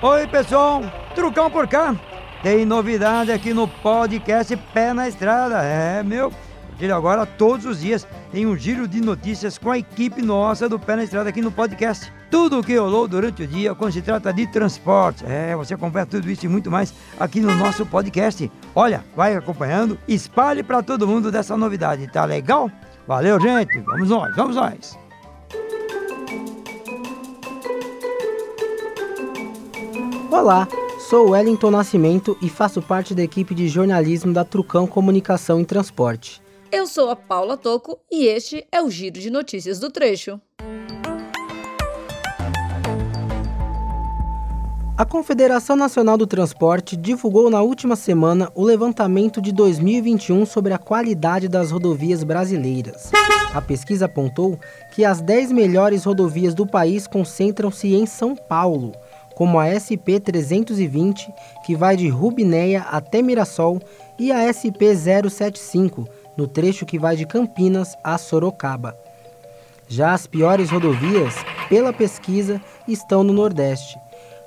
Oi, 0.00 0.28
pessoal, 0.28 0.80
Trucão 1.12 1.50
por 1.50 1.66
cá. 1.66 1.92
Tem 2.40 2.64
novidade 2.64 3.32
aqui 3.32 3.52
no 3.52 3.66
podcast 3.66 4.56
Pé 4.72 4.92
na 4.92 5.08
Estrada. 5.08 5.60
É, 5.60 6.04
meu. 6.04 6.32
Ele 6.78 6.92
agora, 6.92 7.26
todos 7.26 7.66
os 7.66 7.80
dias, 7.80 8.06
tem 8.30 8.46
um 8.46 8.56
giro 8.56 8.86
de 8.86 9.00
notícias 9.00 9.58
com 9.58 9.72
a 9.72 9.78
equipe 9.78 10.22
nossa 10.22 10.68
do 10.68 10.78
Pé 10.78 10.94
na 10.94 11.02
Estrada 11.02 11.28
aqui 11.30 11.42
no 11.42 11.50
podcast. 11.50 12.12
Tudo 12.30 12.60
o 12.60 12.62
que 12.62 12.76
rolou 12.76 13.08
durante 13.08 13.42
o 13.42 13.46
dia 13.48 13.74
quando 13.74 13.90
se 13.90 14.00
trata 14.00 14.32
de 14.32 14.46
transporte. 14.46 15.24
É, 15.26 15.56
você 15.56 15.74
acompanha 15.74 16.06
tudo 16.06 16.30
isso 16.30 16.46
e 16.46 16.48
muito 16.48 16.70
mais 16.70 16.94
aqui 17.18 17.40
no 17.40 17.52
nosso 17.56 17.84
podcast. 17.84 18.48
Olha, 18.76 19.04
vai 19.16 19.34
acompanhando, 19.34 19.98
espalhe 20.06 20.62
para 20.62 20.80
todo 20.80 21.08
mundo 21.08 21.32
dessa 21.32 21.56
novidade, 21.56 22.06
tá 22.06 22.24
legal? 22.24 22.70
Valeu, 23.04 23.40
gente. 23.40 23.80
Vamos 23.80 24.10
nós, 24.10 24.36
vamos 24.36 24.54
nós. 24.54 25.07
Olá, 30.40 30.68
sou 31.00 31.30
Wellington 31.30 31.68
Nascimento 31.68 32.38
e 32.40 32.48
faço 32.48 32.80
parte 32.80 33.12
da 33.12 33.24
equipe 33.24 33.56
de 33.56 33.66
jornalismo 33.66 34.32
da 34.32 34.44
Trucão 34.44 34.86
Comunicação 34.86 35.60
e 35.60 35.64
Transporte. 35.64 36.40
Eu 36.70 36.86
sou 36.86 37.10
a 37.10 37.16
Paula 37.16 37.56
Toco 37.56 37.98
e 38.08 38.24
este 38.26 38.64
é 38.70 38.80
o 38.80 38.88
Giro 38.88 39.18
de 39.18 39.30
Notícias 39.30 39.80
do 39.80 39.90
Trecho. 39.90 40.40
A 44.96 45.04
Confederação 45.04 45.74
Nacional 45.74 46.16
do 46.16 46.26
Transporte 46.26 46.96
divulgou 46.96 47.50
na 47.50 47.60
última 47.60 47.96
semana 47.96 48.48
o 48.54 48.62
levantamento 48.62 49.42
de 49.42 49.50
2021 49.50 50.46
sobre 50.46 50.72
a 50.72 50.78
qualidade 50.78 51.48
das 51.48 51.72
rodovias 51.72 52.22
brasileiras. 52.22 53.10
A 53.52 53.60
pesquisa 53.60 54.04
apontou 54.04 54.56
que 54.92 55.04
as 55.04 55.20
10 55.20 55.50
melhores 55.50 56.04
rodovias 56.04 56.54
do 56.54 56.64
país 56.64 57.08
concentram-se 57.08 57.92
em 57.92 58.06
São 58.06 58.36
Paulo, 58.36 58.92
como 59.38 59.60
a 59.60 59.70
SP 59.70 60.18
320, 60.18 61.32
que 61.64 61.76
vai 61.76 61.96
de 61.96 62.08
Rubinéia 62.08 62.80
até 62.90 63.22
Mirassol, 63.22 63.80
e 64.18 64.32
a 64.32 64.50
SP 64.50 64.90
075, 64.98 66.08
no 66.36 66.48
trecho 66.48 66.84
que 66.84 66.98
vai 66.98 67.14
de 67.14 67.24
Campinas 67.24 67.94
a 68.02 68.18
Sorocaba. 68.18 68.98
Já 69.86 70.12
as 70.12 70.26
piores 70.26 70.70
rodovias, 70.70 71.36
pela 71.68 71.92
pesquisa, 71.92 72.60
estão 72.88 73.22
no 73.22 73.32
Nordeste. 73.32 73.96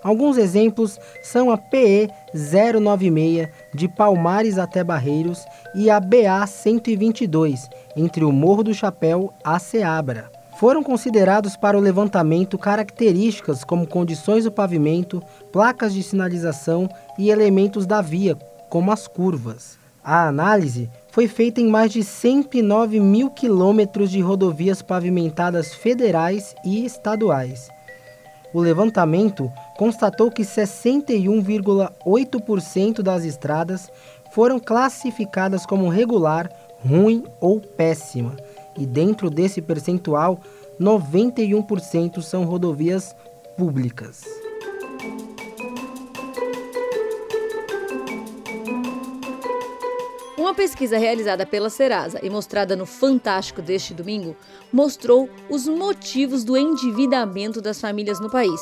Alguns 0.04 0.38
exemplos 0.38 1.00
são 1.24 1.50
a 1.50 1.58
PE 1.58 2.10
096 2.34 3.48
de 3.74 3.88
Palmares 3.88 4.58
até 4.58 4.84
Barreiros 4.84 5.46
e 5.74 5.90
a 5.90 6.02
BA 6.02 6.46
122 6.46 7.70
entre 7.96 8.26
o 8.26 8.32
Morro 8.34 8.64
do 8.64 8.74
Chapéu 8.74 9.34
a 9.42 9.58
Ceabra. 9.58 10.41
Foram 10.62 10.82
considerados 10.84 11.58
para 11.58 11.76
o 11.76 11.82
levantamento 11.82 12.56
características 12.56 13.64
como 13.64 13.88
condições 13.88 14.44
do 14.44 14.52
pavimento, 14.52 15.20
placas 15.52 15.92
de 15.92 16.04
sinalização 16.04 16.88
e 17.18 17.32
elementos 17.32 17.88
da 17.88 18.00
via, 18.00 18.36
como 18.70 18.92
as 18.92 19.08
curvas. 19.08 19.80
A 20.04 20.28
análise 20.28 20.88
foi 21.10 21.28
feita 21.28 21.60
em 21.60 21.68
mais 21.68 21.92
de 21.92 22.04
109 22.04 23.00
mil 23.00 23.32
quilômetros 23.32 24.12
de 24.12 24.22
rodovias 24.22 24.84
pavimentadas 24.84 25.74
federais 25.74 26.54
e 26.64 26.86
estaduais. 26.86 27.68
O 28.54 28.60
levantamento 28.60 29.52
constatou 29.80 30.30
que 30.30 30.44
61,8% 30.44 33.02
das 33.02 33.26
estradas 33.26 33.90
foram 34.32 34.60
classificadas 34.60 35.66
como 35.66 35.90
regular, 35.90 36.52
ruim 36.86 37.24
ou 37.40 37.60
péssima 37.60 38.36
e 38.82 38.86
dentro 38.86 39.30
desse 39.30 39.62
percentual, 39.62 40.42
91% 40.80 42.20
são 42.24 42.46
rodovias 42.46 43.16
públicas. 43.56 44.26
Uma 50.36 50.56
pesquisa 50.56 50.98
realizada 50.98 51.46
pela 51.46 51.70
Serasa 51.70 52.20
e 52.24 52.30
mostrada 52.30 52.76
no 52.76 52.88
Fantástico 52.88 53.62
deste 53.62 53.94
domingo 53.94 54.36
mostrou 54.74 55.30
os 55.48 55.68
motivos 55.68 56.44
do 56.44 56.58
endividamento 56.58 57.62
das 57.62 57.80
famílias 57.80 58.20
no 58.20 58.32
país. 58.32 58.60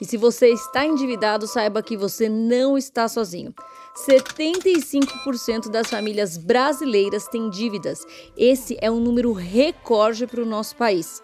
E 0.00 0.04
se 0.04 0.16
você 0.16 0.48
está 0.50 0.86
endividado, 0.86 1.48
saiba 1.48 1.82
que 1.82 1.96
você 1.96 2.28
não 2.28 2.78
está 2.78 3.08
sozinho. 3.08 3.52
75% 3.96 5.70
das 5.70 5.88
famílias 5.88 6.36
brasileiras 6.36 7.26
têm 7.28 7.48
dívidas. 7.48 8.04
Esse 8.36 8.76
é 8.80 8.90
um 8.90 9.00
número 9.00 9.32
recorde 9.32 10.26
para 10.26 10.42
o 10.42 10.46
nosso 10.46 10.76
país. 10.76 11.22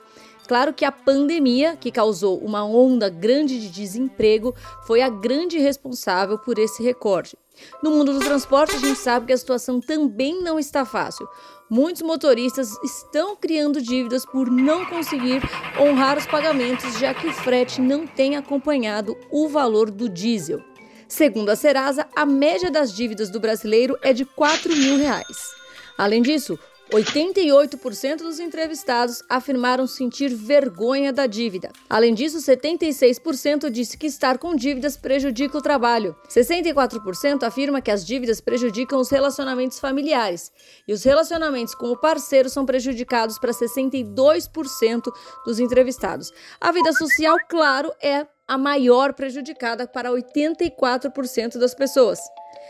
Claro 0.49 0.73
que 0.73 0.85
a 0.85 0.91
pandemia, 0.91 1.77
que 1.77 1.93
causou 1.93 2.39
uma 2.39 2.65
onda 2.65 3.09
grande 3.09 3.61
de 3.61 3.71
desemprego, 3.71 4.55
foi 4.87 5.01
a 5.01 5.09
grande 5.09 5.59
responsável 5.59 6.39
por 6.39 6.59
esse 6.59 6.83
recorde. 6.83 7.37
No 7.83 7.91
mundo 7.91 8.13
do 8.13 8.19
transporte, 8.19 8.75
a 8.75 8.79
gente 8.79 8.99
sabe 8.99 9.27
que 9.27 9.33
a 9.33 9.37
situação 9.37 9.81
também 9.81 10.43
não 10.43 10.59
está 10.59 10.85
fácil. 10.85 11.29
Muitos 11.71 12.03
motoristas 12.03 12.77
estão 12.83 13.37
criando 13.37 13.81
dívidas 13.81 14.27
por 14.27 14.51
não 14.51 14.85
conseguir 14.85 15.41
honrar 15.79 16.19
os 16.19 16.27
pagamentos, 16.27 16.99
já 16.99 17.15
que 17.15 17.29
o 17.29 17.33
frete 17.33 17.81
não 17.81 18.07
tem 18.07 18.37
acompanhado 18.37 19.17
o 19.31 19.49
valor 19.49 19.91
do 19.91 20.09
diesel. 20.09 20.72
Segundo 21.13 21.51
a 21.51 21.57
Serasa, 21.57 22.09
a 22.17 22.25
média 22.25 22.71
das 22.71 22.91
dívidas 22.91 23.29
do 23.29 23.39
brasileiro 23.39 23.99
é 24.01 24.15
de 24.15 24.25
4 24.25 24.75
mil 24.75 24.97
reais. 24.97 25.55
Além 25.99 26.23
disso, 26.23 26.59
88% 26.91 28.17
dos 28.17 28.41
entrevistados 28.41 29.23
afirmaram 29.29 29.87
sentir 29.87 30.35
vergonha 30.35 31.13
da 31.13 31.27
dívida. 31.27 31.71
Além 31.89 32.15
disso, 32.15 32.39
76% 32.39 33.69
disse 33.69 33.99
que 33.99 34.07
estar 34.07 34.39
com 34.39 34.57
dívidas 34.57 34.97
prejudica 34.97 35.59
o 35.59 35.61
trabalho. 35.61 36.17
64% 36.31 37.43
afirma 37.43 37.83
que 37.83 37.91
as 37.91 38.07
dívidas 38.07 38.41
prejudicam 38.41 38.99
os 38.99 39.11
relacionamentos 39.11 39.79
familiares. 39.79 40.51
E 40.89 40.95
os 40.95 41.05
relacionamentos 41.05 41.75
com 41.75 41.91
o 41.91 41.97
parceiro 42.01 42.49
são 42.49 42.65
prejudicados 42.65 43.39
para 43.39 43.53
62% 43.53 45.13
dos 45.45 45.61
entrevistados. 45.61 46.33
A 46.59 46.73
vida 46.73 46.91
social, 46.95 47.37
claro, 47.51 47.93
é 48.03 48.27
a 48.47 48.59
maior 48.59 49.13
prejudicada 49.15 49.87
para 49.87 50.11
84% 50.11 51.59
das 51.59 51.75
pessoas. 51.75 52.19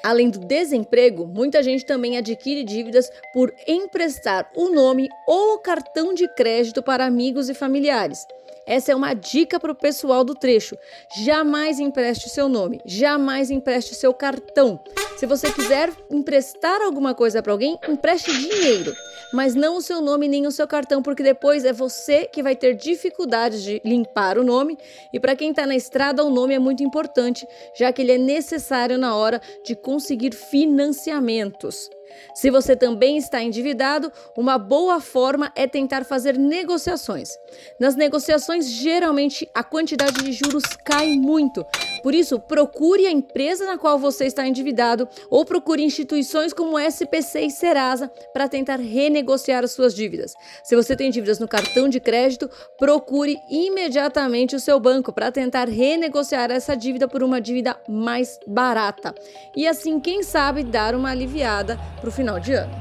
Além 0.03 0.31
do 0.31 0.41
desemprego, 0.41 1.27
muita 1.27 1.63
gente 1.63 1.87
também 1.87 2.19
adquire 2.19 2.65
dívidas 2.65 3.09
por 3.33 3.53
emprestar 3.69 4.51
o 4.57 4.69
nome 4.69 5.09
ou 5.27 5.55
o 5.55 5.59
cartão 5.59 6.13
de 6.13 6.27
crédito 6.35 6.83
para 6.83 7.05
amigos 7.05 7.49
e 7.49 7.55
familiares. 7.55 8.27
Essa 8.67 8.93
é 8.93 8.95
uma 8.95 9.15
dica 9.15 9.59
para 9.59 9.73
o 9.73 9.77
pessoal 9.77 10.25
do 10.25 10.35
trecho. 10.35 10.77
Jamais 11.25 11.79
empreste 11.79 12.29
seu 12.29 12.49
nome, 12.49 12.81
jamais 12.85 13.51
empreste 13.51 13.95
seu 13.95 14.13
cartão. 14.13 14.81
Se 15.23 15.27
você 15.27 15.53
quiser 15.53 15.89
emprestar 16.11 16.83
alguma 16.83 17.15
coisa 17.15 17.41
para 17.41 17.53
alguém, 17.53 17.79
empreste 17.89 18.37
dinheiro, 18.37 18.93
mas 19.33 19.55
não 19.55 19.77
o 19.77 19.81
seu 19.81 20.01
nome 20.01 20.27
nem 20.27 20.49
o 20.49 20.51
seu 20.51 20.67
cartão, 20.67 21.01
porque 21.01 21.23
depois 21.23 21.65
é 21.65 21.73
você 21.73 22.27
que 22.27 22.43
vai 22.43 22.57
ter 22.57 22.75
dificuldade 22.75 23.63
de 23.63 23.81
limpar 23.85 24.37
o 24.37 24.43
nome. 24.43 24.77
E 25.13 25.21
para 25.21 25.37
quem 25.37 25.51
está 25.51 25.65
na 25.65 25.77
estrada, 25.77 26.25
o 26.25 26.29
nome 26.29 26.55
é 26.55 26.59
muito 26.59 26.83
importante, 26.83 27.47
já 27.79 27.93
que 27.93 28.03
ele 28.03 28.11
é 28.11 28.19
necessário 28.19 28.99
na 28.99 29.15
hora 29.15 29.41
de 29.65 29.77
conseguir 29.77 30.35
financiamentos. 30.35 31.89
Se 32.35 32.51
você 32.51 32.75
também 32.77 33.17
está 33.17 33.43
endividado, 33.43 34.11
uma 34.37 34.59
boa 34.59 35.01
forma 35.01 35.53
é 35.55 35.67
tentar 35.67 36.05
fazer 36.05 36.39
negociações. 36.39 37.31
Nas 37.79 37.95
negociações, 37.95 38.71
geralmente 38.71 39.49
a 39.55 39.63
quantidade 39.63 40.23
de 40.23 40.33
juros 40.33 40.65
cai 40.85 41.13
muito. 41.13 41.65
Por 42.03 42.15
isso, 42.15 42.41
procure 42.41 43.07
a 43.07 43.11
empresa 43.11 43.65
na 43.65 43.79
qual 43.79 43.99
você 43.99 44.27
está 44.27 44.47
endividado 44.47 45.09
ou 45.31 45.45
procure 45.45 45.83
instituições 45.83 46.53
como 46.53 46.79
SPC 46.79 47.43
e 47.43 47.51
Serasa 47.51 48.11
para 48.33 48.49
tentar 48.49 48.81
renegociar 48.81 49.63
as 49.63 49.73
suas 49.73 49.95
dívidas. 49.95 50.35
Se 50.65 50.75
você 50.75 50.97
tem 50.97 51.11
dívidas 51.11 51.39
no 51.39 51.47
cartão 51.47 51.89
de 51.89 52.01
crédito, 52.01 52.51
procure 52.77 53.39
imediatamente 53.49 54.57
o 54.57 54.61
seu 54.61 54.81
banco 54.81 55.13
para 55.13 55.31
tentar 55.31 55.69
renegociar 55.69 56.51
essa 56.51 56.75
dívida 56.75 57.07
por 57.07 57.23
uma 57.23 57.41
dívida 57.41 57.77
mais 57.89 58.39
barata. 58.47 59.15
E 59.55 59.67
assim, 59.67 60.01
quem 60.01 60.23
sabe, 60.23 60.65
dar 60.65 60.95
uma 60.95 61.11
aliviada 61.11 61.79
para 62.03 62.09
o 62.09 62.13
final 62.13 62.41
de 62.41 62.53
ano. 62.53 62.75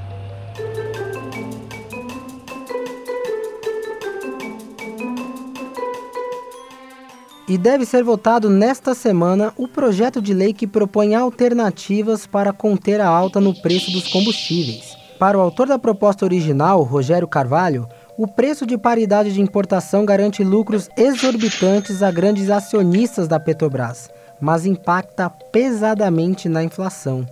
E 7.48 7.58
deve 7.58 7.86
ser 7.86 8.04
votado 8.04 8.50
nesta 8.50 8.96
semana 8.96 9.54
o 9.58 9.68
projeto 9.68 10.22
de 10.22 10.34
lei 10.34 10.54
que 10.54 10.66
propõe 10.66 11.14
alternativas 11.14 12.26
para 12.26 12.52
conter 12.52 13.00
a 13.00 13.08
alta 13.08 13.40
no 13.40 13.54
preço 13.62 13.92
dos 13.92 14.08
combustíveis. 14.08 14.98
Para 15.20 15.38
o 15.38 15.42
autor 15.42 15.68
da 15.68 15.78
proposta 15.78 16.26
original, 16.26 16.82
Rogério 16.82 17.28
Carvalho, 17.28 17.88
o 18.18 18.26
preço 18.26 18.66
de 18.66 18.78
paridade 18.78 19.34
de 19.34 19.42
importação 19.42 20.04
garante 20.04 20.44
lucros 20.44 20.90
exorbitantes 20.98 22.02
a 22.02 22.10
grandes 22.10 22.50
acionistas 22.50 23.28
da 23.28 23.40
Petrobras, 23.40 24.10
mas 24.40 24.66
impacta 24.66 25.30
pesadamente 25.30 26.50
na 26.50 26.64
inflação. 26.64 27.28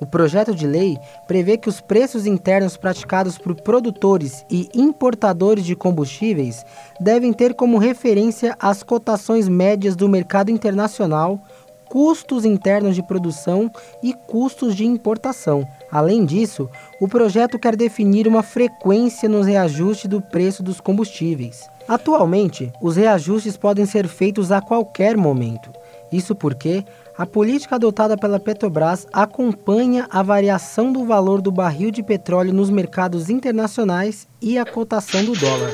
O 0.00 0.06
projeto 0.06 0.54
de 0.54 0.66
lei 0.66 0.98
prevê 1.26 1.58
que 1.58 1.68
os 1.68 1.80
preços 1.80 2.26
internos 2.26 2.76
praticados 2.76 3.36
por 3.36 3.54
produtores 3.54 4.44
e 4.50 4.68
importadores 4.74 5.64
de 5.64 5.76
combustíveis 5.76 6.64
devem 6.98 7.32
ter 7.32 7.54
como 7.54 7.76
referência 7.76 8.56
as 8.58 8.82
cotações 8.82 9.46
médias 9.46 9.94
do 9.94 10.08
mercado 10.08 10.50
internacional 10.50 11.38
custos 11.90 12.44
internos 12.44 12.94
de 12.94 13.02
produção 13.02 13.68
e 14.00 14.14
custos 14.14 14.76
de 14.76 14.86
importação. 14.86 15.66
Além 15.90 16.24
disso, 16.24 16.70
o 17.00 17.08
projeto 17.08 17.58
quer 17.58 17.74
definir 17.74 18.28
uma 18.28 18.44
frequência 18.44 19.28
nos 19.28 19.44
reajustes 19.44 20.08
do 20.08 20.20
preço 20.20 20.62
dos 20.62 20.80
combustíveis. 20.80 21.68
Atualmente, 21.88 22.72
os 22.80 22.94
reajustes 22.94 23.56
podem 23.56 23.86
ser 23.86 24.06
feitos 24.06 24.52
a 24.52 24.60
qualquer 24.60 25.16
momento. 25.16 25.72
Isso 26.12 26.32
porque 26.32 26.84
a 27.20 27.26
política 27.26 27.74
adotada 27.74 28.16
pela 28.16 28.40
Petrobras 28.40 29.06
acompanha 29.12 30.06
a 30.08 30.22
variação 30.22 30.90
do 30.90 31.04
valor 31.04 31.42
do 31.42 31.52
barril 31.52 31.90
de 31.90 32.02
petróleo 32.02 32.50
nos 32.50 32.70
mercados 32.70 33.28
internacionais 33.28 34.26
e 34.40 34.56
a 34.56 34.64
cotação 34.64 35.22
do 35.22 35.34
dólar. 35.34 35.70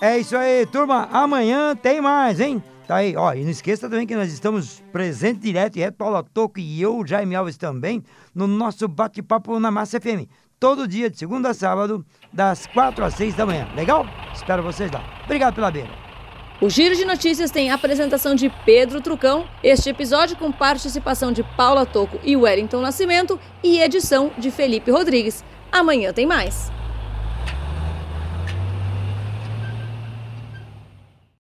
É 0.00 0.16
isso 0.18 0.34
aí, 0.34 0.64
turma. 0.64 1.06
Amanhã 1.12 1.76
tem 1.76 2.00
mais, 2.00 2.40
hein? 2.40 2.62
Tá 2.86 2.96
aí, 2.96 3.14
ó, 3.14 3.34
e 3.34 3.44
não 3.44 3.50
esqueça 3.50 3.90
também 3.90 4.06
que 4.06 4.16
nós 4.16 4.32
estamos 4.32 4.82
presentes 4.90 5.42
direto 5.42 5.76
e 5.76 5.80
reto, 5.80 5.98
Paula 5.98 6.24
Toco 6.24 6.58
e 6.58 6.80
eu, 6.80 7.06
Jaime 7.06 7.34
Alves 7.34 7.58
também, 7.58 8.02
no 8.34 8.46
nosso 8.46 8.88
bate-papo 8.88 9.60
na 9.60 9.70
Massa 9.70 10.00
FM. 10.00 10.30
Todo 10.64 10.88
dia, 10.88 11.10
de 11.10 11.18
segunda 11.18 11.50
a 11.50 11.54
sábado, 11.54 12.02
das 12.32 12.66
quatro 12.66 13.04
às 13.04 13.12
seis 13.12 13.34
da 13.34 13.44
manhã. 13.44 13.68
Legal? 13.76 14.06
Espero 14.32 14.62
vocês 14.62 14.90
lá. 14.90 15.04
Obrigado 15.22 15.56
pela 15.56 15.70
beira. 15.70 15.90
O 16.58 16.70
Giro 16.70 16.96
de 16.96 17.04
Notícias 17.04 17.50
tem 17.50 17.70
a 17.70 17.74
apresentação 17.74 18.34
de 18.34 18.50
Pedro 18.64 19.02
Trucão, 19.02 19.46
este 19.62 19.90
episódio 19.90 20.38
com 20.38 20.50
participação 20.50 21.32
de 21.32 21.42
Paula 21.42 21.84
Toco 21.84 22.18
e 22.24 22.34
Wellington 22.34 22.80
Nascimento 22.80 23.38
e 23.62 23.78
edição 23.78 24.32
de 24.38 24.50
Felipe 24.50 24.90
Rodrigues. 24.90 25.44
Amanhã 25.70 26.14
tem 26.14 26.24
mais. 26.24 26.72